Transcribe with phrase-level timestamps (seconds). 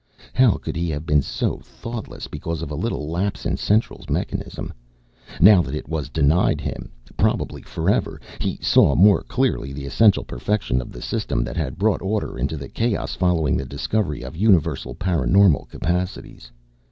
[0.33, 4.73] How could he have been so thoughtless because of a little lapse in Central's mechanism?
[5.39, 10.81] Now that it was denied him, probably forever, he saw more clearly the essential perfection
[10.81, 14.95] of the system that had brought order into the chaos following the discovery of universal
[14.95, 16.49] paraNormal capacities.